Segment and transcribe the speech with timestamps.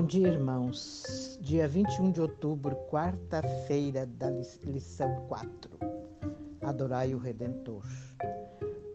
[0.00, 1.38] Bom dia, irmãos.
[1.42, 4.30] Dia 21 de outubro, quarta-feira da
[4.64, 5.70] lição 4.
[6.62, 7.84] Adorai o Redentor.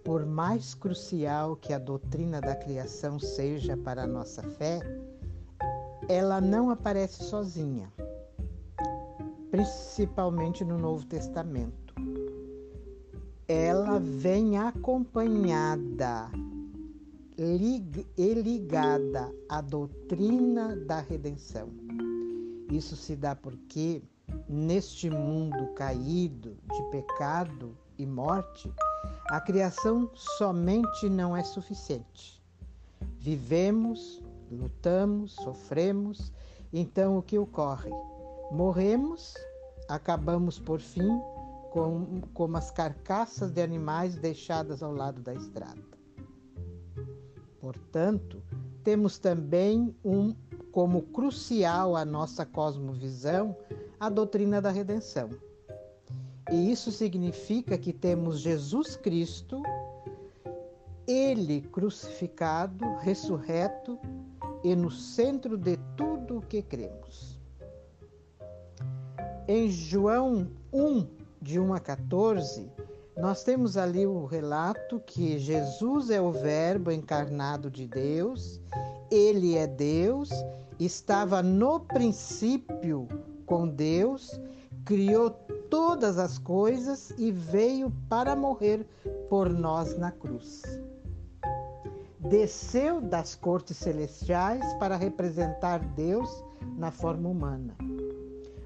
[0.04, 4.80] Por mais crucial que a doutrina da criação seja para a nossa fé,
[6.10, 7.94] ela não aparece sozinha,
[9.52, 11.94] principalmente no Novo Testamento.
[13.48, 16.32] Ela vem acompanhada
[17.38, 21.70] e ligada à doutrina da redenção.
[22.72, 24.02] Isso se dá porque,
[24.48, 28.72] neste mundo caído de pecado e morte,
[29.30, 32.42] a criação somente não é suficiente.
[33.20, 34.22] Vivemos,
[34.52, 36.32] lutamos, sofremos,
[36.72, 37.92] então o que ocorre?
[38.52, 39.34] Morremos,
[39.90, 41.20] acabamos por fim
[41.72, 45.96] com, como as carcaças de animais deixadas ao lado da estrada.
[47.66, 48.44] Portanto,
[48.84, 50.36] temos também um
[50.72, 53.58] como crucial a nossa cosmovisão
[54.00, 55.32] a doutrina da redenção.
[56.52, 59.64] E isso significa que temos Jesus Cristo,
[61.08, 63.98] ele crucificado, ressurreto
[64.64, 67.40] e no centro de tudo o que cremos.
[69.48, 71.08] Em João 1,
[71.42, 72.72] de 1 a 14,
[73.18, 78.60] nós temos ali o relato que Jesus é o Verbo encarnado de Deus,
[79.10, 80.30] ele é Deus,
[80.80, 83.08] estava no princípio
[83.46, 84.40] com Deus,
[84.84, 85.30] criou
[85.70, 88.86] todas as coisas e veio para morrer
[89.30, 90.62] por nós na cruz.
[92.20, 96.44] Desceu das cortes celestiais para representar Deus
[96.78, 97.76] na forma humana.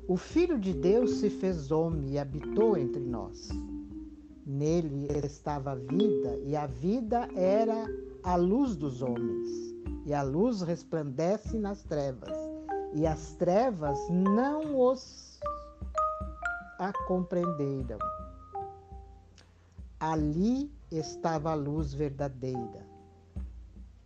[0.08, 3.50] O Filho de Deus se fez homem e habitou entre nós.
[4.52, 7.86] Nele estava a vida, e a vida era
[8.24, 9.48] a luz dos homens.
[10.08, 12.36] E a luz resplandece nas trevas,
[12.96, 15.40] e as trevas não os
[16.80, 18.00] a compreenderam.
[20.00, 22.84] Ali estava a luz verdadeira,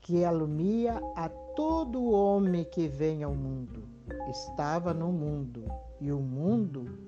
[0.02, 3.82] que alumia a todo homem que vem ao mundo.
[4.30, 5.64] Estava no mundo,
[6.02, 7.00] e o mundo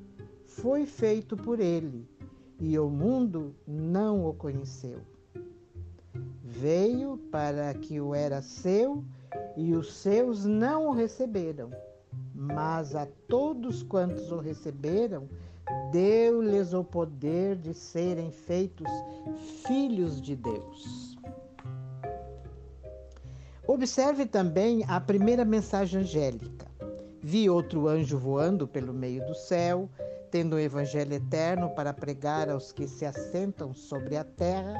[0.45, 2.14] foi feito por ele
[2.59, 4.99] e o mundo não o conheceu.
[6.43, 9.03] Veio para que o era seu
[9.57, 11.71] e os seus não o receberam,
[12.33, 15.27] mas a todos quantos o receberam,
[15.91, 18.91] deu-lhes o poder de serem feitos
[19.65, 21.15] filhos de Deus.
[23.67, 26.67] Observe também a primeira mensagem angélica.
[27.21, 29.89] Vi outro anjo voando pelo meio do céu,
[30.35, 34.75] tendo o evangelho eterno para pregar aos que se assentam sobre a terra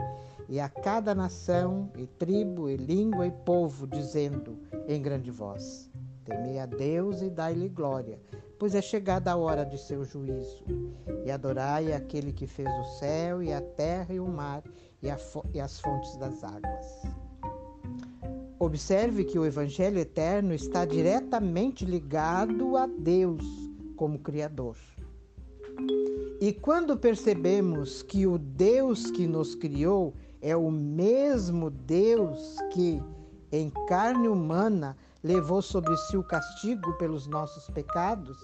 [0.50, 5.90] e a cada nação e tribo e língua e povo, dizendo em grande voz:
[6.26, 8.20] Temei a Deus e dai-lhe glória,
[8.60, 10.62] pois é chegada a hora de seu juízo.
[11.24, 14.62] E adorai aquele que fez o céu e a terra e o mar
[15.02, 15.08] e,
[15.54, 17.04] e as fontes das águas.
[18.60, 23.46] Observe que o Evangelho eterno está diretamente ligado a Deus
[23.96, 24.76] como Criador.
[26.42, 33.02] E quando percebemos que o Deus que nos criou é o mesmo Deus que,
[33.52, 38.38] em carne humana, levou sobre si o castigo pelos nossos pecados,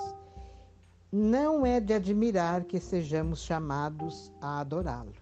[1.12, 5.14] não é de admirar que sejamos chamados a adorá-lo.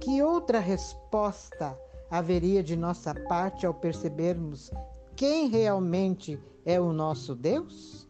[0.00, 1.78] Que outra resposta
[2.10, 4.70] haveria de nossa parte ao percebermos
[5.14, 8.06] quem realmente é o nosso Deus?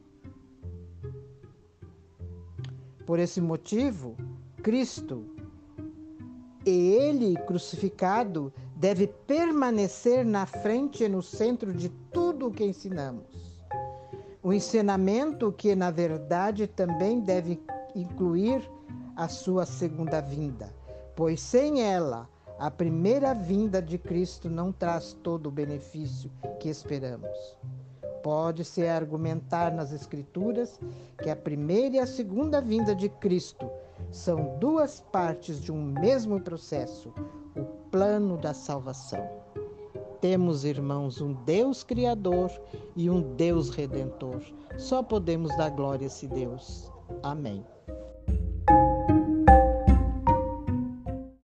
[3.06, 4.16] Por esse motivo,
[4.62, 5.24] Cristo
[6.66, 13.24] e ele crucificado deve permanecer na frente e no centro de tudo o que ensinamos.
[14.42, 17.62] O ensinamento que, na verdade, também deve
[17.94, 18.68] incluir
[19.14, 20.74] a sua segunda vinda,
[21.14, 22.28] pois sem ela,
[22.58, 27.56] a primeira vinda de Cristo não traz todo o benefício que esperamos.
[28.22, 30.80] Pode-se argumentar nas Escrituras
[31.22, 33.70] que a primeira e a segunda vinda de Cristo
[34.10, 37.12] são duas partes de um mesmo processo,
[37.56, 39.28] o plano da salvação.
[40.20, 42.50] Temos, irmãos, um Deus Criador
[42.96, 44.42] e um Deus Redentor.
[44.76, 46.90] Só podemos dar glória a esse Deus.
[47.22, 47.64] Amém.